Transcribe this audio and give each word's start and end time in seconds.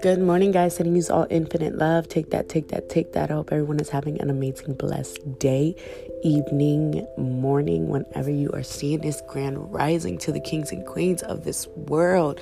Good 0.00 0.20
morning, 0.20 0.52
guys. 0.52 0.76
Sending 0.76 0.96
you 0.96 1.02
all 1.10 1.26
infinite 1.28 1.76
love. 1.76 2.08
Take 2.08 2.30
that, 2.30 2.48
take 2.48 2.68
that, 2.68 2.88
take 2.88 3.12
that. 3.12 3.30
I 3.30 3.34
hope 3.34 3.52
everyone 3.52 3.78
is 3.78 3.90
having 3.90 4.18
an 4.22 4.30
amazing, 4.30 4.72
blessed 4.72 5.38
day, 5.38 5.76
evening, 6.22 7.06
morning, 7.18 7.88
whenever 7.88 8.30
you 8.30 8.48
are 8.54 8.62
seeing 8.62 9.00
this 9.00 9.20
grand 9.28 9.70
rising 9.70 10.16
to 10.18 10.32
the 10.32 10.40
kings 10.40 10.72
and 10.72 10.86
queens 10.86 11.22
of 11.22 11.44
this 11.44 11.66
world. 11.76 12.40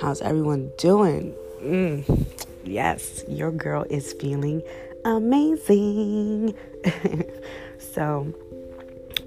How's 0.00 0.20
everyone 0.20 0.72
doing? 0.78 1.32
Mm, 1.62 2.26
yes, 2.64 3.22
your 3.28 3.52
girl 3.52 3.84
is 3.88 4.14
feeling 4.14 4.62
amazing. 5.04 6.56
so, 7.78 8.34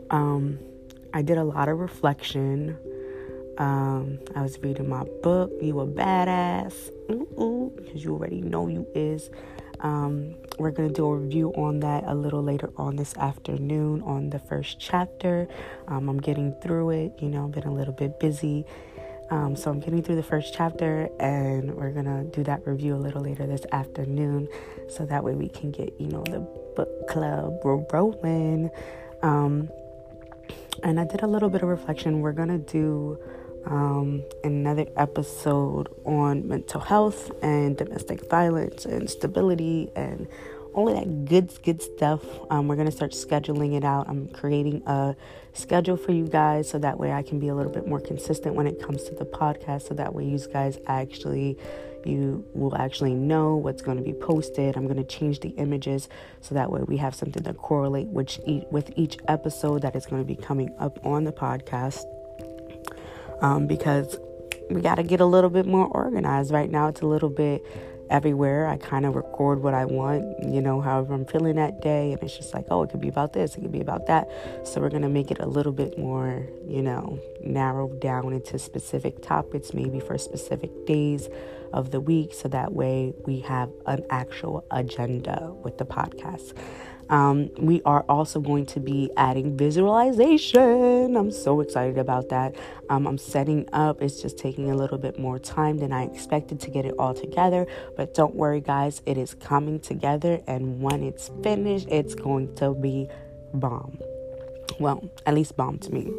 um, 0.10 0.60
I 1.14 1.22
did 1.22 1.38
a 1.38 1.46
lot 1.46 1.70
of 1.70 1.80
reflection 1.80 2.78
um, 3.60 4.20
I 4.36 4.42
was 4.42 4.58
reading 4.60 4.88
my 4.88 5.04
book, 5.22 5.52
You 5.62 5.82
a 5.82 5.86
Badass, 5.86 6.92
Ooh, 7.12 7.74
because 7.76 8.04
you 8.04 8.14
already 8.14 8.42
know 8.42 8.68
you 8.68 8.88
is. 8.96 9.30
Um, 9.82 10.36
we're 10.58 10.72
going 10.72 10.88
to 10.88 10.94
do 10.94 11.06
a 11.06 11.16
review 11.16 11.52
on 11.52 11.82
that 11.82 12.06
a 12.08 12.16
little 12.16 12.42
later 12.42 12.72
on 12.78 12.96
this 12.96 13.16
afternoon 13.18 14.02
on 14.04 14.30
the 14.30 14.40
first 14.40 14.80
chapter. 14.80 15.48
Um, 15.88 16.08
I'm 16.10 16.20
getting 16.22 16.54
through 16.62 16.92
it, 16.92 17.14
you 17.20 17.30
know, 17.30 17.48
been 17.48 17.66
a 17.66 17.74
little 17.74 17.94
bit 17.94 18.20
busy. 18.20 18.66
Um, 19.30 19.56
so 19.56 19.70
I'm 19.70 19.80
getting 19.80 20.02
through 20.02 20.16
the 20.16 20.24
first 20.24 20.54
chapter 20.54 21.10
and 21.20 21.76
we're 21.76 21.92
to 22.06 22.24
do 22.24 22.44
that 22.46 22.66
review 22.66 22.96
a 22.96 22.98
little 22.98 23.22
later 23.22 23.46
this 23.46 23.62
afternoon. 23.72 24.48
So 24.90 25.06
that 25.06 25.24
way 25.24 25.36
we 25.36 25.50
can 25.50 25.72
get, 25.72 25.94
you 26.00 26.08
know, 26.08 26.24
the 26.24 26.40
book 26.76 27.08
club 27.08 27.60
rolling. 27.64 28.72
Um, 29.22 29.70
and 30.82 31.00
I 31.00 31.04
did 31.04 31.24
a 31.24 31.28
little 31.28 31.50
bit 31.50 31.62
of 31.62 31.68
reflection. 31.68 32.22
We're 32.22 32.32
to 32.50 32.58
do 32.58 33.20
um, 33.66 34.24
another 34.44 34.86
episode 34.96 35.90
on 36.06 36.48
mental 36.48 36.82
health 36.82 37.32
and 37.42 37.78
domestic 37.78 38.30
violence 38.30 38.86
and 38.86 39.10
stability 39.10 39.90
and 39.96 40.28
all 40.74 40.88
of 40.88 40.96
that 40.96 41.26
good, 41.26 41.52
good 41.64 41.82
stuff. 41.82 42.24
Um, 42.50 42.68
we're 42.68 42.76
going 42.76 42.90
to 42.90 42.96
start 42.96 43.12
scheduling 43.12 43.76
it 43.76 43.84
out. 43.84 44.08
I'm 44.08 44.28
creating 44.30 44.84
a 44.86 45.16
schedule 45.54 45.98
for 45.98 46.12
you 46.12 46.28
guys 46.28 46.70
so 46.70 46.80
that 46.80 47.00
way 47.00 47.12
I 47.12 47.22
can 47.22 47.40
be 47.40 47.48
a 47.48 47.56
little 47.56 47.72
bit 47.72 47.88
more 47.88 48.00
consistent 48.00 48.56
when 48.56 48.68
it 48.68 48.82
comes 48.82 49.04
to 49.06 49.16
the 49.16 49.26
podcast. 49.26 49.88
So 49.88 49.94
that 49.96 50.14
way, 50.14 50.26
you 50.26 50.40
guys 50.54 50.78
actually, 50.88 51.58
you 52.06 52.46
will 52.54 52.76
actually 52.78 53.14
know 53.14 53.56
what's 53.56 53.82
going 53.82 53.98
to 53.98 54.04
be 54.04 54.14
posted. 54.14 54.78
I'm 54.78 54.86
going 54.86 54.98
to 54.98 55.04
change 55.04 55.40
the 55.40 55.50
images 55.50 56.08
so 56.42 56.56
that 56.56 56.72
way 56.72 56.82
we 56.84 56.98
have 56.98 57.16
something 57.16 57.44
to 57.44 57.54
correlate 57.54 58.08
which 58.08 58.40
with 58.72 58.92
each 58.96 59.18
episode 59.28 59.82
that 59.82 59.96
is 59.96 60.06
going 60.06 60.22
to 60.22 60.28
be 60.28 60.36
coming 60.36 60.74
up 60.80 61.04
on 61.06 61.24
the 61.24 61.34
podcast 61.34 62.04
um, 63.42 63.68
because 63.68 64.18
we 64.70 64.82
got 64.82 64.96
to 64.96 65.04
get 65.04 65.20
a 65.20 65.26
little 65.26 65.50
bit 65.50 65.66
more 65.66 65.88
organized. 65.88 66.52
Right 66.52 66.70
now, 66.70 66.88
it's 66.88 67.02
a 67.02 67.08
little 67.08 67.30
bit 67.30 67.66
everywhere. 68.10 68.68
I 68.68 68.78
kind 68.78 69.06
of 69.06 69.16
record 69.16 69.62
what 69.62 69.74
I 69.74 69.86
want, 69.86 70.44
you 70.44 70.62
know, 70.62 70.82
however 70.82 71.14
I'm 71.14 71.26
feeling 71.26 71.56
that 71.56 71.82
day. 71.82 72.12
And 72.12 72.22
it's 72.24 72.36
just 72.36 72.54
like, 72.54 72.66
oh, 72.70 72.84
it 72.84 72.90
could 72.90 73.02
be 73.02 73.08
about 73.08 73.34
this, 73.34 73.56
it 73.56 73.62
could 73.62 73.72
be 73.72 73.82
about 73.82 74.08
that. 74.08 74.28
So 74.64 74.82
we're 74.82 74.90
going 74.90 75.04
to 75.04 75.10
make 75.10 75.32
it 75.32 75.40
a 75.40 75.46
little 75.46 75.72
bit 75.72 75.98
more, 75.98 76.46
you 76.68 76.82
know, 76.82 77.20
narrowed 77.44 78.00
down 78.00 78.34
into 78.34 78.58
specific 78.60 79.22
topics, 79.22 79.74
maybe 79.74 80.00
for 80.00 80.18
specific 80.18 80.86
days 80.86 81.30
of 81.74 81.92
the 81.92 82.00
week. 82.00 82.34
So 82.34 82.48
that 82.50 82.74
way 82.74 83.14
we 83.26 83.42
have 83.42 83.70
an 83.86 84.06
actual 84.10 84.66
agenda 84.72 85.54
with 85.64 85.78
the 85.78 85.86
podcast. 85.86 86.54
Um, 87.10 87.50
we 87.58 87.82
are 87.84 88.06
also 88.08 88.40
going 88.40 88.66
to 88.68 88.80
be 88.80 89.10
adding 89.18 89.58
visualization. 89.58 91.16
I'm 91.16 91.32
so 91.32 91.62
excited 91.62 91.98
about 91.98 92.30
that. 92.30 92.56
Um, 92.90 93.08
I'm 93.08 93.18
setting 93.18 93.68
up, 93.74 94.02
it's 94.02 94.22
just 94.22 94.38
taking 94.38 94.72
a 94.72 94.76
little 94.76 94.98
bit 94.98 95.20
more 95.20 95.40
time 95.40 95.78
than 95.78 95.92
I 95.92 96.04
expected 96.04 96.60
to 96.62 96.70
get 96.70 96.86
it 96.86 96.94
all 97.00 97.14
together. 97.14 97.68
But 97.98 98.14
don't 98.14 98.36
worry, 98.36 98.62
guys, 98.62 99.02
it 99.06 99.18
is 99.18 99.34
coming 99.34 99.80
together. 99.80 100.42
And 100.48 100.82
when 100.82 101.04
it's 101.04 101.30
finished, 101.44 101.88
it's 101.90 102.16
going 102.16 102.56
to 102.56 102.74
be 102.74 103.08
bomb 103.54 104.00
well, 104.80 105.10
at 105.26 105.34
least 105.34 105.56
bomb 105.58 105.80
to 105.80 105.94
me. 105.94 106.12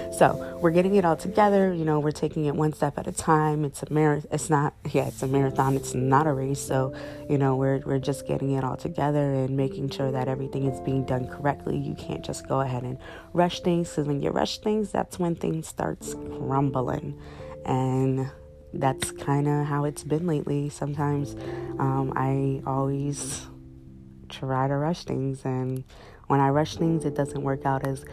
so 0.16 0.58
we're 0.60 0.70
getting 0.70 0.94
it 0.94 1.04
all 1.04 1.16
together. 1.16 1.72
You 1.72 1.84
know, 1.84 2.00
we're 2.00 2.10
taking 2.10 2.46
it 2.46 2.54
one 2.54 2.72
step 2.72 2.98
at 2.98 3.06
a 3.06 3.12
time. 3.12 3.64
It's 3.64 3.82
a 3.82 3.92
marathon. 3.92 4.30
It's 4.32 4.50
not, 4.50 4.74
yeah, 4.90 5.06
it's 5.06 5.22
a 5.22 5.26
marathon. 5.26 5.76
It's 5.76 5.94
not 5.94 6.26
a 6.26 6.32
race. 6.32 6.60
So, 6.60 6.94
you 7.28 7.38
know, 7.38 7.56
we're, 7.56 7.78
we're 7.80 7.98
just 7.98 8.26
getting 8.26 8.52
it 8.52 8.64
all 8.64 8.76
together 8.76 9.32
and 9.32 9.56
making 9.56 9.90
sure 9.90 10.10
that 10.10 10.28
everything 10.28 10.66
is 10.66 10.80
being 10.80 11.04
done 11.04 11.28
correctly. 11.28 11.76
You 11.76 11.94
can't 11.94 12.24
just 12.24 12.46
go 12.48 12.60
ahead 12.60 12.82
and 12.82 12.98
rush 13.32 13.60
things 13.60 13.90
because 13.90 14.06
when 14.06 14.20
you 14.22 14.30
rush 14.30 14.58
things, 14.58 14.90
that's 14.90 15.18
when 15.18 15.34
things 15.34 15.66
starts 15.66 16.14
crumbling. 16.14 17.18
And 17.64 18.30
that's 18.72 19.10
kind 19.10 19.48
of 19.48 19.66
how 19.66 19.84
it's 19.84 20.04
been 20.04 20.26
lately. 20.26 20.68
Sometimes 20.68 21.34
um, 21.78 22.12
I 22.16 22.62
always 22.66 23.46
try 24.28 24.68
to 24.68 24.76
rush 24.76 25.04
things 25.04 25.44
and 25.44 25.84
when 26.30 26.38
I 26.38 26.50
rush 26.50 26.76
things, 26.76 27.04
it 27.04 27.16
doesn't 27.16 27.42
work 27.42 27.66
out 27.66 27.84
as 27.84 28.04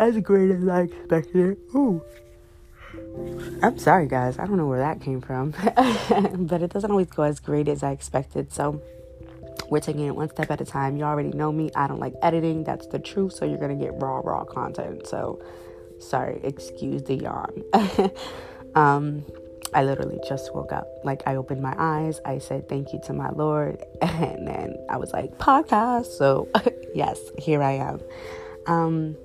as 0.00 0.18
great 0.18 0.50
as 0.50 0.66
I 0.66 0.82
expected. 0.82 1.58
Ooh. 1.74 2.02
I'm 3.62 3.78
sorry, 3.78 4.08
guys. 4.08 4.36
I 4.38 4.46
don't 4.46 4.56
know 4.56 4.66
where 4.66 4.80
that 4.80 5.00
came 5.00 5.20
from, 5.20 5.50
but 6.48 6.62
it 6.62 6.72
doesn't 6.72 6.90
always 6.90 7.06
go 7.06 7.22
as 7.22 7.38
great 7.38 7.68
as 7.68 7.84
I 7.84 7.92
expected. 7.92 8.52
So 8.52 8.82
we're 9.68 9.78
taking 9.78 10.06
it 10.06 10.16
one 10.16 10.28
step 10.30 10.50
at 10.50 10.60
a 10.60 10.64
time. 10.64 10.96
You 10.96 11.04
already 11.04 11.30
know 11.30 11.52
me. 11.52 11.70
I 11.76 11.86
don't 11.86 12.00
like 12.00 12.14
editing. 12.20 12.64
That's 12.64 12.88
the 12.88 12.98
truth. 12.98 13.34
So 13.34 13.44
you're 13.44 13.58
gonna 13.58 13.76
get 13.76 13.92
raw, 14.02 14.20
raw 14.24 14.42
content. 14.42 15.06
So 15.06 15.40
sorry. 16.00 16.40
Excuse 16.42 17.04
the 17.04 17.14
yawn. 17.14 17.62
um, 18.74 19.24
I 19.74 19.84
literally 19.84 20.18
just 20.28 20.54
woke 20.54 20.72
up. 20.72 20.88
Like 21.04 21.22
I 21.26 21.36
opened 21.36 21.62
my 21.62 21.74
eyes, 21.78 22.20
I 22.24 22.38
said 22.38 22.68
thank 22.68 22.92
you 22.92 23.00
to 23.04 23.12
my 23.12 23.30
Lord, 23.30 23.82
and 24.02 24.46
then 24.46 24.76
I 24.88 24.96
was 24.96 25.12
like 25.12 25.38
podcast. 25.38 26.06
So 26.06 26.48
yes, 26.94 27.18
here 27.38 27.62
I 27.62 27.72
am. 27.72 28.00
Um, 28.66 29.16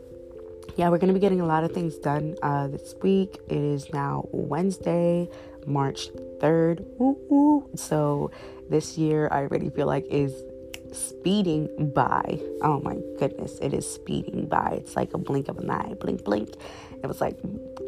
yeah, 0.75 0.89
we're 0.89 0.97
gonna 0.97 1.13
be 1.13 1.19
getting 1.19 1.41
a 1.41 1.45
lot 1.45 1.63
of 1.63 1.71
things 1.71 1.97
done 1.97 2.35
uh, 2.43 2.67
this 2.67 2.95
week. 3.01 3.39
It 3.47 3.57
is 3.57 3.91
now 3.93 4.27
Wednesday, 4.31 5.29
March 5.65 6.09
third. 6.39 6.85
So 7.75 8.31
this 8.69 8.97
year, 8.97 9.27
I 9.31 9.41
already 9.41 9.69
feel 9.69 9.87
like 9.87 10.05
is 10.09 10.33
speeding 10.91 11.91
by. 11.93 12.39
Oh 12.61 12.79
my 12.81 12.97
goodness, 13.17 13.57
it 13.61 13.73
is 13.73 13.89
speeding 13.89 14.47
by. 14.47 14.79
It's 14.81 14.95
like 14.95 15.13
a 15.13 15.17
blink 15.17 15.47
of 15.47 15.57
an 15.57 15.69
eye, 15.69 15.93
blink, 15.99 16.23
blink. 16.23 16.55
It 17.03 17.07
was 17.07 17.21
like 17.21 17.37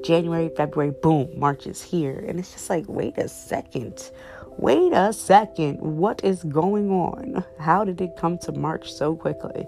January, 0.07 0.49
February, 0.55 0.93
boom, 1.03 1.29
March 1.37 1.67
is 1.67 1.83
here. 1.83 2.23
And 2.25 2.39
it's 2.39 2.53
just 2.53 2.69
like, 2.69 2.85
wait 2.87 3.17
a 3.17 3.27
second. 3.27 4.09
Wait 4.57 4.93
a 4.93 5.11
second. 5.11 5.81
What 5.81 6.23
is 6.23 6.43
going 6.43 6.89
on? 6.89 7.43
How 7.59 7.83
did 7.83 7.99
it 7.99 8.15
come 8.15 8.37
to 8.39 8.53
March 8.53 8.93
so 8.93 9.17
quickly? 9.17 9.67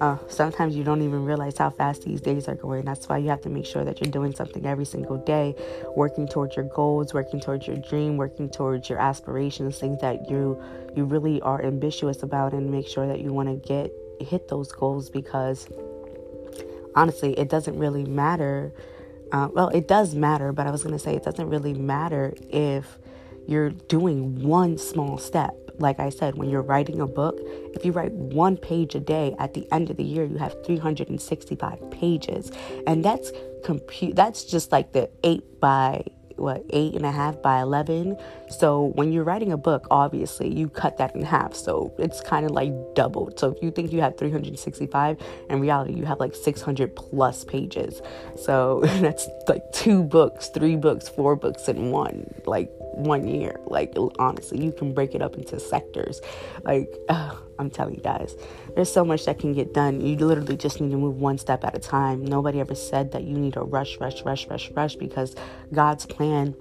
Uh, 0.00 0.18
sometimes 0.28 0.74
you 0.74 0.82
don't 0.82 1.02
even 1.02 1.24
realize 1.24 1.56
how 1.56 1.70
fast 1.70 2.02
these 2.02 2.20
days 2.20 2.48
are 2.48 2.56
going. 2.56 2.84
That's 2.84 3.08
why 3.08 3.18
you 3.18 3.28
have 3.28 3.40
to 3.42 3.48
make 3.48 3.64
sure 3.64 3.84
that 3.84 4.00
you're 4.00 4.10
doing 4.10 4.34
something 4.34 4.66
every 4.66 4.84
single 4.84 5.18
day, 5.18 5.54
working 5.94 6.26
towards 6.26 6.56
your 6.56 6.68
goals, 6.74 7.14
working 7.14 7.40
towards 7.40 7.68
your 7.68 7.76
dream, 7.76 8.16
working 8.16 8.50
towards 8.50 8.90
your 8.90 8.98
aspirations, 8.98 9.78
things 9.78 10.00
that 10.00 10.28
you 10.28 10.60
you 10.96 11.04
really 11.04 11.40
are 11.42 11.64
ambitious 11.64 12.24
about, 12.24 12.54
and 12.54 12.72
make 12.72 12.88
sure 12.88 13.06
that 13.06 13.20
you 13.20 13.32
want 13.32 13.48
to 13.48 13.68
get 13.68 13.92
hit 14.20 14.48
those 14.48 14.72
goals 14.72 15.10
because 15.10 15.68
honestly, 16.96 17.38
it 17.38 17.48
doesn't 17.48 17.78
really 17.78 18.04
matter. 18.04 18.72
Uh, 19.32 19.48
well, 19.52 19.68
it 19.70 19.88
does 19.88 20.14
matter, 20.14 20.52
but 20.52 20.66
I 20.66 20.70
was 20.70 20.82
going 20.82 20.94
to 20.94 20.98
say 20.98 21.14
it 21.14 21.24
doesn't 21.24 21.48
really 21.48 21.74
matter 21.74 22.34
if 22.50 22.98
you're 23.46 23.70
doing 23.70 24.42
one 24.42 24.78
small 24.78 25.18
step. 25.18 25.54
Like 25.78 26.00
I 26.00 26.08
said, 26.08 26.36
when 26.36 26.48
you're 26.48 26.62
writing 26.62 27.00
a 27.00 27.06
book, 27.06 27.38
if 27.74 27.84
you 27.84 27.92
write 27.92 28.12
one 28.12 28.56
page 28.56 28.94
a 28.94 29.00
day, 29.00 29.34
at 29.38 29.54
the 29.54 29.70
end 29.72 29.90
of 29.90 29.96
the 29.96 30.04
year, 30.04 30.24
you 30.24 30.38
have 30.38 30.54
365 30.64 31.90
pages. 31.90 32.50
And 32.86 33.04
that's 33.04 33.30
compute 33.64 34.14
that's 34.14 34.44
just 34.44 34.70
like 34.70 34.92
the 34.92 35.10
eight 35.24 35.60
by 35.60 36.04
what 36.36 36.64
eight 36.70 36.94
and 36.94 37.04
a 37.06 37.10
half 37.10 37.40
by 37.42 37.60
11 37.60 38.16
so 38.48 38.92
when 38.94 39.12
you're 39.12 39.24
writing 39.24 39.52
a 39.52 39.56
book 39.56 39.86
obviously 39.90 40.52
you 40.52 40.68
cut 40.68 40.96
that 40.98 41.14
in 41.14 41.22
half. 41.22 41.54
So 41.54 41.92
it's 41.98 42.20
kind 42.20 42.46
of 42.46 42.52
like 42.52 42.72
doubled 42.94 43.38
so 43.38 43.52
if 43.52 43.62
you 43.62 43.70
think 43.70 43.92
you 43.92 44.00
have 44.00 44.16
365 44.16 45.18
in 45.50 45.60
reality 45.60 45.94
you 45.94 46.04
have 46.04 46.20
like 46.20 46.34
600 46.34 46.94
plus 46.96 47.44
pages. 47.44 48.00
So 48.36 48.80
that's 48.84 49.28
like 49.48 49.62
two 49.72 50.02
books 50.02 50.48
three 50.48 50.76
books 50.76 51.08
four 51.08 51.36
books 51.36 51.68
in 51.68 51.90
one 51.90 52.32
like 52.46 52.70
one 52.78 53.26
year. 53.26 53.60
Like 53.66 53.94
honestly 54.18 54.64
you 54.64 54.72
can 54.72 54.94
break 54.94 55.14
it 55.14 55.22
up 55.22 55.36
into 55.36 55.58
sectors. 55.60 56.20
Like 56.64 56.88
uh, 57.08 57.34
i'm 57.58 57.70
telling 57.70 57.94
you 57.94 58.02
guys 58.02 58.36
there's 58.74 58.92
so 58.92 59.04
much 59.04 59.24
that 59.24 59.38
can 59.38 59.52
get 59.52 59.72
done 59.72 60.00
you 60.00 60.16
literally 60.16 60.56
just 60.56 60.80
need 60.80 60.90
to 60.90 60.96
move 60.96 61.16
one 61.16 61.38
step 61.38 61.64
at 61.64 61.74
a 61.74 61.78
time 61.78 62.24
nobody 62.24 62.60
ever 62.60 62.74
said 62.74 63.12
that 63.12 63.24
you 63.24 63.36
need 63.36 63.54
to 63.54 63.60
rush 63.60 63.98
rush 63.98 64.22
rush 64.22 64.46
rush 64.48 64.70
rush 64.72 64.96
because 64.96 65.34
god's 65.72 66.06
plan 66.06 66.54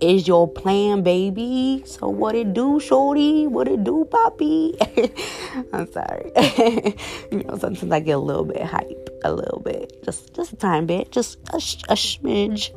is 0.00 0.26
your 0.26 0.48
plan, 0.48 1.02
baby. 1.02 1.82
So 1.86 2.08
what 2.08 2.34
it 2.34 2.52
do, 2.52 2.80
shorty? 2.80 3.46
What 3.46 3.68
it 3.68 3.84
do, 3.84 4.06
poppy? 4.10 4.74
I'm 5.72 5.90
sorry. 5.90 6.32
you 7.30 7.44
know, 7.44 7.56
sometimes 7.58 7.92
I 7.92 8.00
get 8.00 8.12
a 8.12 8.18
little 8.18 8.44
bit 8.44 8.62
hype, 8.62 9.08
a 9.24 9.32
little 9.32 9.60
bit, 9.60 10.02
just 10.04 10.34
just 10.34 10.52
a 10.52 10.56
tiny 10.56 10.86
bit, 10.86 11.10
just 11.10 11.38
a, 11.50 11.56
a 11.56 11.96
smidge. 11.96 12.70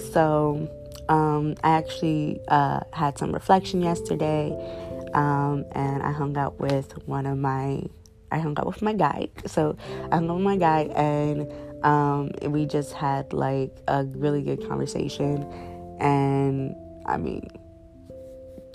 so 0.12 0.68
um, 1.08 1.54
I 1.62 1.72
actually 1.72 2.40
uh, 2.48 2.80
had 2.92 3.18
some 3.18 3.32
reflection 3.32 3.82
yesterday, 3.82 4.50
um, 5.14 5.64
and 5.72 6.02
I 6.02 6.12
hung 6.12 6.36
out 6.36 6.60
with 6.60 6.92
one 7.06 7.26
of 7.26 7.38
my. 7.38 7.82
I 8.30 8.38
hung 8.38 8.58
out 8.58 8.66
with 8.66 8.80
my 8.80 8.94
guy. 8.94 9.28
So 9.44 9.76
I 10.10 10.16
hung 10.16 10.30
out 10.30 10.36
with 10.36 10.44
my 10.44 10.56
guy, 10.56 10.82
and 10.96 11.52
um, 11.84 12.30
we 12.50 12.64
just 12.64 12.92
had 12.92 13.32
like 13.32 13.76
a 13.88 14.04
really 14.04 14.42
good 14.42 14.66
conversation 14.66 15.46
and 16.02 16.74
I 17.06 17.16
mean, 17.16 17.48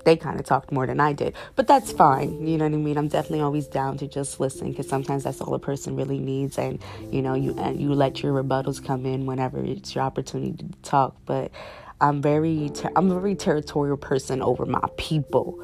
they 0.06 0.16
kind 0.16 0.40
of 0.40 0.46
talked 0.46 0.72
more 0.72 0.88
than 0.88 1.02
I 1.02 1.12
did, 1.12 1.36
but 1.56 1.68
that's 1.68 1.92
fine. 1.92 2.48
You 2.48 2.58
know 2.58 2.66
what 2.66 2.74
I 2.74 2.78
mean? 2.78 2.98
I'm 2.98 3.10
definitely 3.10 3.42
always 3.42 3.68
down 3.68 3.98
to 3.98 4.08
just 4.08 4.40
listen 4.40 4.72
because 4.72 4.88
sometimes 4.88 5.26
that's 5.26 5.42
all 5.42 5.54
a 5.54 5.60
person 5.60 5.98
really 5.98 6.20
needs, 6.20 6.58
and 6.58 6.82
you 7.12 7.22
know, 7.22 7.34
you 7.34 7.54
and 7.60 7.82
you 7.82 7.94
let 7.94 8.24
your 8.24 8.42
rebuttals 8.42 8.84
come 8.84 9.06
in 9.06 9.26
whenever 9.26 9.64
it's 9.64 9.94
your 9.94 10.06
opportunity 10.06 10.54
to 10.64 10.66
talk. 10.82 11.18
But 11.26 11.52
I'm 12.00 12.22
very, 12.22 12.70
ter- 12.74 12.92
I'm 12.96 13.12
a 13.12 13.20
very 13.20 13.36
territorial 13.36 13.98
person 13.98 14.42
over 14.42 14.66
my 14.66 14.88
people, 14.96 15.62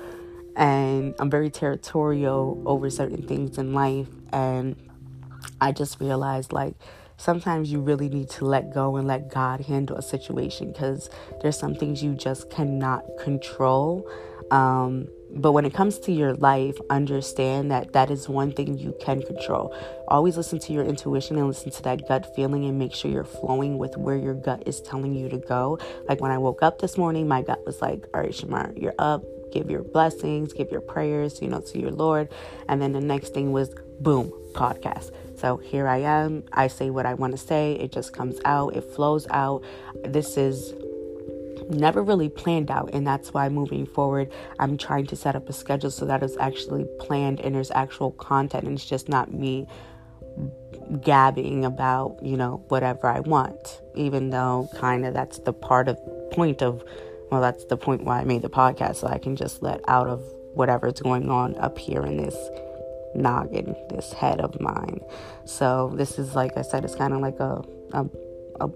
and 0.55 1.15
I'm 1.19 1.29
very 1.29 1.49
territorial 1.49 2.61
over 2.65 2.89
certain 2.89 3.27
things 3.27 3.57
in 3.57 3.73
life, 3.73 4.07
and 4.31 4.75
I 5.59 5.71
just 5.71 5.99
realized 5.99 6.53
like 6.53 6.75
sometimes 7.17 7.71
you 7.71 7.79
really 7.79 8.09
need 8.09 8.29
to 8.31 8.45
let 8.45 8.73
go 8.73 8.95
and 8.97 9.07
let 9.07 9.31
God 9.31 9.61
handle 9.61 9.97
a 9.97 10.01
situation 10.01 10.71
because 10.71 11.09
there's 11.41 11.57
some 11.57 11.75
things 11.75 12.03
you 12.03 12.15
just 12.15 12.49
cannot 12.49 13.03
control. 13.19 14.09
Um, 14.51 15.07
but 15.35 15.53
when 15.53 15.65
it 15.65 15.73
comes 15.73 15.97
to 15.99 16.11
your 16.11 16.35
life, 16.35 16.77
understand 16.89 17.71
that 17.71 17.93
that 17.93 18.11
is 18.11 18.29
one 18.29 18.51
thing 18.51 18.77
you 18.77 18.95
can 19.01 19.23
control. 19.23 19.75
Always 20.07 20.37
listen 20.37 20.59
to 20.59 20.73
your 20.73 20.83
intuition 20.83 21.37
and 21.37 21.47
listen 21.47 21.71
to 21.71 21.81
that 21.83 22.07
gut 22.07 22.35
feeling 22.35 22.65
and 22.65 22.77
make 22.77 22.93
sure 22.93 23.09
you're 23.09 23.23
flowing 23.23 23.79
with 23.79 23.97
where 23.97 24.17
your 24.17 24.35
gut 24.35 24.63
is 24.67 24.79
telling 24.81 25.15
you 25.15 25.29
to 25.29 25.37
go. 25.37 25.79
Like 26.07 26.21
when 26.21 26.29
I 26.31 26.37
woke 26.37 26.61
up 26.61 26.79
this 26.79 26.97
morning, 26.97 27.27
my 27.27 27.41
gut 27.41 27.65
was 27.65 27.81
like, 27.81 28.05
All 28.13 28.21
right, 28.21 28.31
Shamar, 28.31 28.79
you're 28.79 28.93
up. 28.99 29.23
Give 29.53 29.69
your 29.69 29.83
blessings, 29.83 30.51
give 30.51 30.71
your 30.71 30.81
prayers, 30.81 31.39
you 31.41 31.47
know, 31.47 31.61
to 31.61 31.79
your 31.79 31.91
Lord. 31.91 32.29
And 32.67 32.81
then 32.81 32.91
the 32.91 32.99
next 32.99 33.35
thing 33.35 33.51
was, 33.51 33.69
boom, 33.99 34.33
podcast. 34.53 35.11
So 35.37 35.57
here 35.57 35.87
I 35.87 35.97
am. 35.97 36.43
I 36.53 36.67
say 36.67 36.89
what 36.89 37.05
I 37.05 37.13
want 37.13 37.33
to 37.33 37.37
say. 37.37 37.73
It 37.73 37.91
just 37.91 38.13
comes 38.13 38.39
out, 38.45 38.75
it 38.75 38.81
flows 38.81 39.27
out. 39.29 39.63
This 40.03 40.37
is 40.37 40.73
never 41.69 42.03
really 42.03 42.29
planned 42.29 42.69
out 42.69 42.89
and 42.93 43.07
that's 43.07 43.33
why 43.33 43.47
moving 43.47 43.85
forward 43.85 44.29
i'm 44.59 44.77
trying 44.77 45.07
to 45.07 45.15
set 45.15 45.33
up 45.33 45.47
a 45.47 45.53
schedule 45.53 45.89
so 45.89 46.05
that 46.05 46.21
it's 46.21 46.35
actually 46.37 46.85
planned 46.99 47.39
and 47.39 47.55
there's 47.55 47.71
actual 47.71 48.11
content 48.11 48.65
and 48.65 48.73
it's 48.73 48.85
just 48.85 49.07
not 49.07 49.33
me 49.33 49.65
gabbing 50.99 51.63
about 51.63 52.17
you 52.21 52.35
know 52.35 52.63
whatever 52.67 53.07
i 53.07 53.21
want 53.21 53.81
even 53.95 54.29
though 54.29 54.67
kind 54.75 55.05
of 55.05 55.13
that's 55.13 55.39
the 55.39 55.53
part 55.53 55.87
of 55.87 55.97
point 56.31 56.61
of 56.61 56.83
well 57.33 57.41
that's 57.41 57.65
the 57.65 57.77
point 57.77 58.03
why 58.03 58.19
i 58.19 58.23
made 58.23 58.41
the 58.41 58.49
podcast 58.49 58.97
so 58.97 59.07
i 59.07 59.17
can 59.17 59.35
just 59.35 59.61
let 59.61 59.81
out 59.87 60.07
of 60.07 60.21
whatever's 60.53 60.99
going 61.01 61.29
on 61.29 61.55
up 61.57 61.77
here 61.77 62.03
in 62.05 62.17
this 62.17 62.35
noggin, 63.15 63.75
this 63.89 64.13
head 64.13 64.39
of 64.39 64.59
mine. 64.59 64.99
So 65.45 65.91
this 65.95 66.17
is 66.17 66.35
like 66.35 66.57
I 66.57 66.61
said, 66.61 66.85
it's 66.85 66.95
kind 66.95 67.13
of 67.13 67.21
like 67.21 67.39
a 67.39 67.63
a, 67.93 68.05
a 68.59 68.67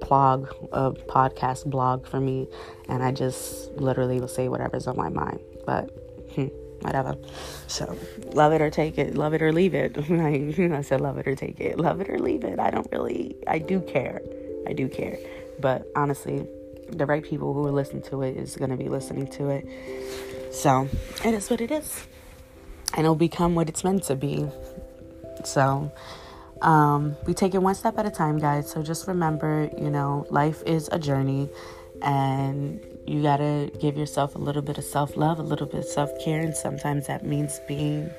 blog, 0.00 0.48
a 0.72 0.92
podcast 0.92 1.66
blog 1.66 2.06
for 2.06 2.20
me, 2.20 2.48
and 2.88 3.02
I 3.02 3.12
just 3.12 3.72
literally 3.72 4.20
will 4.20 4.28
say 4.28 4.48
whatever's 4.48 4.86
on 4.86 4.96
my 4.96 5.08
mind. 5.08 5.40
But 5.66 5.90
hmm, 6.34 6.46
whatever. 6.80 7.16
So 7.66 7.96
love 8.32 8.52
it 8.52 8.60
or 8.60 8.70
take 8.70 8.98
it, 8.98 9.14
love 9.14 9.34
it 9.34 9.42
or 9.42 9.52
leave 9.52 9.74
it. 9.74 9.96
I 10.10 10.82
said 10.82 11.00
love 11.00 11.18
it 11.18 11.26
or 11.26 11.34
take 11.34 11.60
it, 11.60 11.78
love 11.78 12.00
it 12.00 12.10
or 12.10 12.18
leave 12.18 12.44
it. 12.44 12.58
I 12.58 12.70
don't 12.70 12.90
really, 12.92 13.36
I 13.46 13.58
do 13.58 13.80
care, 13.80 14.20
I 14.66 14.72
do 14.72 14.88
care. 14.88 15.18
But 15.58 15.86
honestly, 15.94 16.46
the 16.90 17.06
right 17.06 17.24
people 17.24 17.54
who 17.54 17.62
will 17.62 17.72
listen 17.72 18.02
to 18.02 18.22
it 18.22 18.36
is 18.36 18.56
going 18.56 18.70
to 18.70 18.76
be 18.76 18.88
listening 18.88 19.26
to 19.28 19.50
it. 19.50 20.54
So 20.54 20.88
it 21.24 21.34
is 21.34 21.48
what 21.50 21.60
it 21.60 21.70
is 21.70 22.06
and 22.94 23.04
it'll 23.04 23.14
become 23.14 23.54
what 23.54 23.68
it's 23.68 23.84
meant 23.84 24.04
to 24.04 24.16
be. 24.16 24.46
So, 25.44 25.92
um, 26.60 27.16
we 27.26 27.34
take 27.34 27.54
it 27.54 27.62
one 27.62 27.74
step 27.74 27.98
at 27.98 28.06
a 28.06 28.10
time, 28.10 28.38
guys. 28.38 28.70
So 28.70 28.82
just 28.82 29.06
remember, 29.06 29.70
you 29.78 29.90
know, 29.90 30.26
life 30.30 30.62
is 30.66 30.88
a 30.92 30.98
journey, 30.98 31.48
and 32.02 32.80
you 33.06 33.22
gotta 33.22 33.70
give 33.80 33.96
yourself 33.96 34.34
a 34.34 34.38
little 34.38 34.62
bit 34.62 34.78
of 34.78 34.84
self 34.84 35.16
love, 35.16 35.38
a 35.38 35.42
little 35.42 35.66
bit 35.66 35.80
of 35.80 35.84
self 35.86 36.10
care, 36.22 36.40
and 36.40 36.54
sometimes 36.54 37.06
that 37.06 37.24
means 37.24 37.60
being 37.66 38.10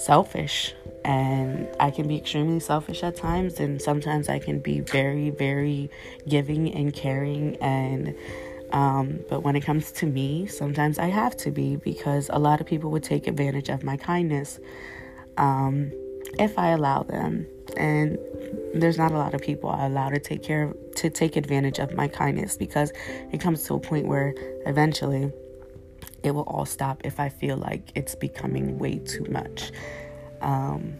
selfish. 0.00 0.74
And 1.04 1.68
I 1.78 1.90
can 1.90 2.08
be 2.08 2.16
extremely 2.16 2.60
selfish 2.60 3.02
at 3.02 3.16
times, 3.16 3.58
and 3.58 3.80
sometimes 3.80 4.28
I 4.28 4.38
can 4.38 4.58
be 4.58 4.80
very, 4.80 5.30
very 5.30 5.90
giving 6.28 6.72
and 6.74 6.92
caring 6.92 7.56
and 7.56 8.14
um, 8.72 9.20
but 9.28 9.42
when 9.42 9.56
it 9.56 9.62
comes 9.62 9.90
to 9.92 10.06
me, 10.06 10.46
sometimes 10.46 10.98
I 10.98 11.06
have 11.06 11.36
to 11.38 11.50
be 11.50 11.76
because 11.76 12.30
a 12.32 12.38
lot 12.38 12.60
of 12.60 12.66
people 12.66 12.90
would 12.92 13.02
take 13.02 13.26
advantage 13.26 13.68
of 13.68 13.82
my 13.82 13.96
kindness 13.96 14.60
um, 15.36 15.90
if 16.38 16.58
I 16.58 16.68
allow 16.68 17.02
them. 17.02 17.46
And 17.76 18.18
there's 18.74 18.98
not 18.98 19.12
a 19.12 19.16
lot 19.16 19.34
of 19.34 19.40
people 19.40 19.70
I 19.70 19.86
allow 19.86 20.10
to 20.10 20.18
take 20.18 20.42
care 20.42 20.64
of, 20.64 20.94
to 20.96 21.10
take 21.10 21.36
advantage 21.36 21.78
of 21.78 21.94
my 21.94 22.08
kindness 22.08 22.56
because 22.56 22.92
it 23.32 23.40
comes 23.40 23.64
to 23.64 23.74
a 23.74 23.80
point 23.80 24.06
where 24.06 24.34
eventually 24.66 25.32
it 26.22 26.32
will 26.32 26.42
all 26.42 26.66
stop 26.66 27.02
if 27.04 27.20
I 27.20 27.28
feel 27.28 27.56
like 27.56 27.92
it's 27.94 28.14
becoming 28.14 28.78
way 28.78 28.98
too 28.98 29.24
much. 29.24 29.72
Um, 30.40 30.98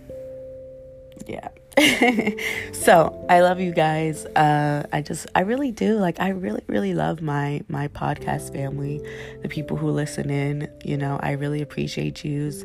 yeah. 1.27 1.49
so 2.73 3.27
I 3.29 3.41
love 3.41 3.61
you 3.61 3.73
guys. 3.73 4.27
Uh, 4.27 4.87
I 4.93 5.03
just, 5.03 5.27
I 5.35 5.41
really 5.41 5.71
do. 5.71 5.97
Like, 5.99 6.21
I 6.21 6.31
really, 6.31 6.63
really 6.67 6.95
love 6.95 7.23
my 7.23 7.63
my 7.69 7.89
podcast 7.89 8.53
family, 8.53 9.01
the 9.43 9.49
people 9.49 9.77
who 9.77 9.91
listen 9.91 10.31
in. 10.31 10.71
You 10.85 10.97
know, 10.97 11.19
I 11.23 11.33
really 11.33 11.63
appreciate 11.63 12.25
yous. 12.25 12.65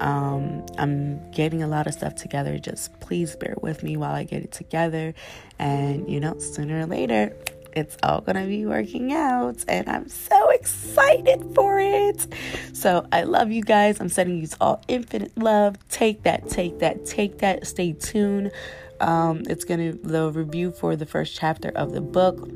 Um, 0.00 0.64
I'm 0.78 1.30
getting 1.32 1.62
a 1.62 1.66
lot 1.66 1.86
of 1.86 1.92
stuff 1.92 2.14
together. 2.14 2.58
Just 2.58 2.98
please 3.00 3.36
bear 3.36 3.54
with 3.60 3.82
me 3.82 3.96
while 3.96 4.14
I 4.14 4.24
get 4.24 4.42
it 4.42 4.52
together, 4.52 5.14
and 5.58 6.08
you 6.08 6.20
know, 6.20 6.38
sooner 6.38 6.80
or 6.80 6.86
later, 6.86 7.36
it's 7.78 7.96
all 8.02 8.20
gonna 8.20 8.46
be 8.46 8.66
working 8.66 9.12
out, 9.12 9.64
and 9.68 9.88
I'm 9.88 10.08
so 10.08 10.50
excited 10.50 11.44
for 11.54 11.78
it. 11.80 12.26
So 12.72 13.06
I 13.12 13.22
love 13.22 13.50
you 13.50 13.62
guys. 13.62 14.00
I'm 14.00 14.08
sending 14.08 14.40
you 14.40 14.48
all 14.60 14.82
infinite 14.88 15.36
love. 15.38 15.76
Take 15.88 16.24
that, 16.24 16.48
take 16.48 16.80
that, 16.80 17.06
take 17.06 17.38
that. 17.38 17.66
Stay 17.66 17.92
tuned. 17.92 18.50
Um, 19.00 19.42
it's 19.48 19.64
gonna 19.64 19.92
the 19.92 20.30
review 20.32 20.72
for 20.72 20.96
the 20.96 21.06
first 21.06 21.36
chapter 21.36 21.70
of 21.70 21.92
the 21.92 22.00
book. 22.00 22.48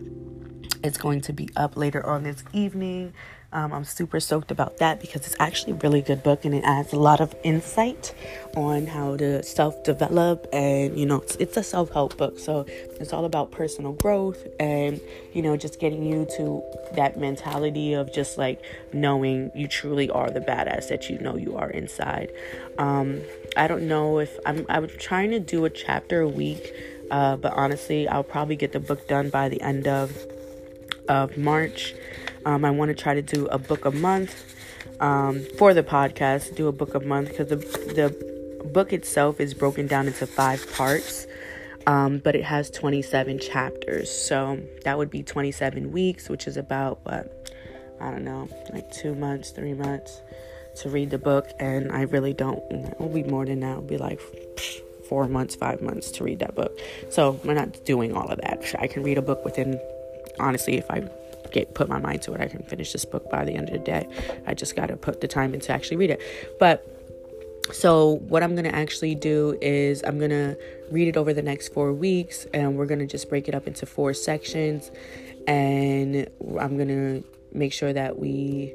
It's 0.82 0.98
going 0.98 1.20
to 1.22 1.32
be 1.32 1.48
up 1.56 1.76
later 1.76 2.04
on 2.04 2.24
this 2.24 2.42
evening. 2.52 3.14
Um, 3.54 3.70
I'm 3.72 3.84
super 3.84 4.18
stoked 4.18 4.50
about 4.50 4.78
that 4.78 5.00
because 5.00 5.26
it's 5.26 5.36
actually 5.38 5.72
a 5.72 5.76
really 5.76 6.00
good 6.00 6.22
book 6.22 6.46
and 6.46 6.54
it 6.54 6.64
adds 6.64 6.94
a 6.94 6.98
lot 6.98 7.20
of 7.20 7.34
insight 7.44 8.14
on 8.56 8.86
how 8.86 9.16
to 9.18 9.42
self 9.42 9.84
develop. 9.84 10.46
And, 10.54 10.98
you 10.98 11.04
know, 11.04 11.20
it's, 11.20 11.36
it's 11.36 11.56
a 11.58 11.62
self 11.62 11.90
help 11.90 12.16
book. 12.16 12.38
So 12.38 12.64
it's 12.68 13.12
all 13.12 13.26
about 13.26 13.50
personal 13.50 13.92
growth 13.92 14.46
and, 14.58 15.00
you 15.34 15.42
know, 15.42 15.56
just 15.58 15.78
getting 15.78 16.02
you 16.02 16.26
to 16.36 16.62
that 16.94 17.18
mentality 17.18 17.92
of 17.92 18.12
just 18.12 18.38
like 18.38 18.62
knowing 18.94 19.50
you 19.54 19.68
truly 19.68 20.08
are 20.08 20.30
the 20.30 20.40
badass 20.40 20.88
that 20.88 21.10
you 21.10 21.18
know 21.18 21.36
you 21.36 21.54
are 21.56 21.68
inside. 21.68 22.32
Um, 22.78 23.20
I 23.54 23.66
don't 23.68 23.86
know 23.86 24.18
if 24.18 24.38
I'm, 24.46 24.64
I'm 24.70 24.88
trying 24.88 25.30
to 25.32 25.40
do 25.40 25.66
a 25.66 25.70
chapter 25.70 26.22
a 26.22 26.28
week, 26.28 26.72
uh, 27.10 27.36
but 27.36 27.52
honestly, 27.52 28.08
I'll 28.08 28.24
probably 28.24 28.56
get 28.56 28.72
the 28.72 28.80
book 28.80 29.06
done 29.08 29.28
by 29.28 29.50
the 29.50 29.60
end 29.60 29.86
of, 29.86 30.16
of 31.06 31.36
March. 31.36 31.94
Um, 32.44 32.64
I 32.64 32.70
want 32.70 32.88
to 32.88 32.94
try 32.94 33.14
to 33.14 33.22
do 33.22 33.46
a 33.46 33.58
book 33.58 33.84
a 33.84 33.90
month 33.90 34.54
um, 35.00 35.44
for 35.58 35.74
the 35.74 35.82
podcast. 35.82 36.56
Do 36.56 36.68
a 36.68 36.72
book 36.72 36.94
a 36.94 37.00
month 37.00 37.28
because 37.28 37.48
the 37.48 37.56
the 37.56 38.68
book 38.68 38.92
itself 38.92 39.40
is 39.40 39.54
broken 39.54 39.86
down 39.86 40.06
into 40.06 40.26
five 40.26 40.64
parts, 40.74 41.26
um, 41.86 42.18
but 42.18 42.34
it 42.34 42.44
has 42.44 42.70
27 42.70 43.38
chapters. 43.38 44.10
So 44.10 44.60
that 44.84 44.98
would 44.98 45.10
be 45.10 45.22
27 45.22 45.92
weeks, 45.92 46.28
which 46.28 46.46
is 46.46 46.56
about 46.56 47.00
what 47.04 47.52
I 48.00 48.10
don't 48.10 48.24
know, 48.24 48.48
like 48.72 48.90
two 48.90 49.14
months, 49.14 49.50
three 49.50 49.74
months 49.74 50.20
to 50.76 50.88
read 50.88 51.10
the 51.10 51.18
book. 51.18 51.48
And 51.60 51.92
I 51.92 52.02
really 52.02 52.32
don't. 52.32 52.62
It'll 52.72 53.08
be 53.08 53.24
more 53.24 53.44
than 53.44 53.60
that. 53.60 53.72
It'll 53.72 53.82
be 53.82 53.98
like 53.98 54.20
four 55.08 55.28
months, 55.28 55.54
five 55.54 55.82
months 55.82 56.10
to 56.12 56.24
read 56.24 56.38
that 56.40 56.54
book. 56.54 56.78
So 57.10 57.40
we're 57.44 57.54
not 57.54 57.84
doing 57.84 58.16
all 58.16 58.28
of 58.28 58.40
that. 58.40 58.74
I 58.78 58.86
can 58.86 59.02
read 59.02 59.18
a 59.18 59.22
book 59.22 59.44
within 59.44 59.78
honestly 60.40 60.78
if 60.78 60.90
I 60.90 61.00
get 61.50 61.74
put 61.74 61.88
my 61.88 61.98
mind 61.98 62.22
to 62.22 62.32
it. 62.34 62.40
I 62.40 62.46
can 62.46 62.62
finish 62.62 62.92
this 62.92 63.04
book 63.04 63.30
by 63.30 63.44
the 63.44 63.52
end 63.54 63.68
of 63.68 63.72
the 63.72 63.78
day. 63.78 64.08
I 64.46 64.54
just 64.54 64.76
got 64.76 64.86
to 64.86 64.96
put 64.96 65.20
the 65.20 65.28
time 65.28 65.54
in 65.54 65.60
to 65.60 65.72
actually 65.72 65.96
read 65.96 66.10
it. 66.10 66.20
But 66.58 66.88
So, 67.70 68.18
what 68.28 68.42
I'm 68.42 68.54
going 68.56 68.64
to 68.64 68.74
actually 68.74 69.14
do 69.14 69.56
is 69.62 70.02
I'm 70.04 70.18
going 70.18 70.30
to 70.30 70.58
read 70.90 71.06
it 71.06 71.16
over 71.16 71.32
the 71.32 71.42
next 71.42 71.72
four 71.72 71.92
weeks, 71.92 72.44
and 72.52 72.76
we're 72.76 72.86
going 72.86 72.98
to 72.98 73.06
just 73.06 73.28
break 73.28 73.46
it 73.46 73.54
up 73.54 73.68
into 73.68 73.86
four 73.86 74.14
sections. 74.14 74.90
And 75.46 76.28
I'm 76.60 76.76
going 76.76 76.88
to 76.88 77.24
make 77.52 77.72
sure 77.72 77.92
that 77.92 78.18
we 78.18 78.74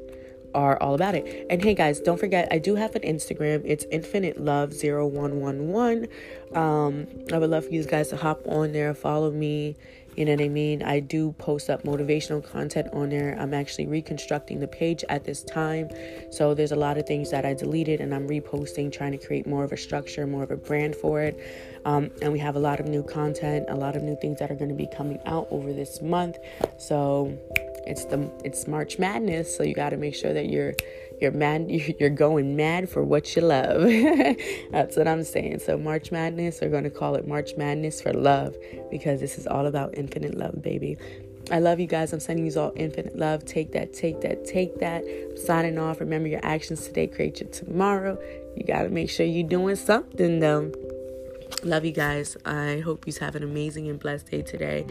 are 0.54 0.80
all 0.80 0.94
about 0.94 1.14
it. 1.14 1.46
And 1.50 1.62
hey 1.62 1.74
guys, 1.74 2.00
don't 2.00 2.18
forget 2.18 2.48
I 2.50 2.58
do 2.58 2.74
have 2.74 2.94
an 2.94 3.02
Instagram. 3.02 3.62
It's 3.64 3.84
infinite 3.90 4.40
love 4.40 4.72
0111. 4.72 6.08
Um 6.54 7.06
I 7.32 7.38
would 7.38 7.50
love 7.50 7.66
for 7.66 7.72
you 7.72 7.84
guys 7.84 8.08
to 8.08 8.16
hop 8.16 8.46
on 8.46 8.72
there, 8.72 8.94
follow 8.94 9.30
me. 9.30 9.76
You 10.18 10.24
know 10.24 10.32
what 10.32 10.42
I 10.42 10.48
mean? 10.48 10.82
I 10.82 10.98
do 10.98 11.30
post 11.38 11.70
up 11.70 11.84
motivational 11.84 12.42
content 12.42 12.88
on 12.92 13.10
there. 13.10 13.36
I'm 13.38 13.54
actually 13.54 13.86
reconstructing 13.86 14.58
the 14.58 14.66
page 14.66 15.04
at 15.08 15.22
this 15.22 15.44
time. 15.44 15.90
So 16.32 16.54
there's 16.54 16.72
a 16.72 16.76
lot 16.76 16.98
of 16.98 17.06
things 17.06 17.30
that 17.30 17.46
I 17.46 17.54
deleted 17.54 18.00
and 18.00 18.12
I'm 18.12 18.26
reposting, 18.26 18.90
trying 18.92 19.12
to 19.12 19.18
create 19.24 19.46
more 19.46 19.62
of 19.62 19.70
a 19.70 19.76
structure, 19.76 20.26
more 20.26 20.42
of 20.42 20.50
a 20.50 20.56
brand 20.56 20.96
for 20.96 21.22
it. 21.22 21.38
Um, 21.84 22.10
and 22.20 22.32
we 22.32 22.40
have 22.40 22.56
a 22.56 22.58
lot 22.58 22.80
of 22.80 22.86
new 22.88 23.04
content, 23.04 23.66
a 23.68 23.76
lot 23.76 23.94
of 23.94 24.02
new 24.02 24.16
things 24.20 24.40
that 24.40 24.50
are 24.50 24.56
going 24.56 24.70
to 24.70 24.74
be 24.74 24.88
coming 24.88 25.20
out 25.24 25.46
over 25.52 25.72
this 25.72 26.02
month. 26.02 26.36
So 26.78 27.38
it's 27.88 28.04
the 28.04 28.30
it's 28.44 28.68
March 28.68 28.98
Madness, 28.98 29.56
so 29.56 29.62
you 29.62 29.74
got 29.74 29.90
to 29.90 29.96
make 29.96 30.14
sure 30.14 30.32
that 30.32 30.48
you're 30.48 30.74
you're 31.20 31.32
mad 31.32 31.70
you're 32.00 32.10
going 32.10 32.54
mad 32.54 32.88
for 32.88 33.02
what 33.02 33.34
you 33.34 33.42
love. 33.42 33.82
That's 34.70 34.96
what 34.96 35.08
I'm 35.08 35.24
saying. 35.24 35.60
So 35.60 35.78
March 35.78 36.12
Madness, 36.12 36.60
we're 36.60 36.68
going 36.68 36.84
to 36.84 36.90
call 36.90 37.14
it 37.14 37.26
March 37.26 37.56
Madness 37.56 38.00
for 38.00 38.12
love 38.12 38.54
because 38.90 39.20
this 39.20 39.38
is 39.38 39.46
all 39.46 39.66
about 39.66 39.96
infinite 39.96 40.36
love, 40.36 40.62
baby. 40.62 40.98
I 41.50 41.60
love 41.60 41.80
you 41.80 41.86
guys. 41.86 42.12
I'm 42.12 42.20
sending 42.20 42.46
you 42.46 42.60
all 42.60 42.72
infinite 42.76 43.16
love. 43.16 43.46
Take 43.46 43.72
that, 43.72 43.94
take 43.94 44.20
that, 44.20 44.44
take 44.44 44.80
that. 44.80 45.02
I'm 45.02 45.36
signing 45.38 45.78
off. 45.78 46.00
Remember 46.00 46.28
your 46.28 46.44
actions 46.44 46.86
today 46.86 47.06
create 47.06 47.40
your 47.40 47.48
tomorrow. 47.48 48.18
You 48.54 48.64
got 48.64 48.82
to 48.82 48.90
make 48.90 49.08
sure 49.08 49.24
you're 49.24 49.48
doing 49.48 49.76
something 49.76 50.40
though. 50.40 50.70
Love 51.64 51.84
you 51.84 51.92
guys. 51.92 52.36
I 52.44 52.80
hope 52.84 53.06
you 53.06 53.12
have 53.20 53.34
an 53.34 53.42
amazing 53.42 53.88
and 53.88 53.98
blessed 53.98 54.30
day 54.30 54.42
today. 54.42 54.86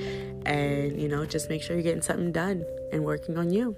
And, 0.45 1.01
you 1.01 1.07
know, 1.07 1.25
just 1.25 1.49
make 1.49 1.61
sure 1.61 1.75
you're 1.75 1.83
getting 1.83 2.01
something 2.01 2.31
done 2.31 2.65
and 2.91 3.03
working 3.03 3.37
on 3.37 3.51
you. 3.51 3.75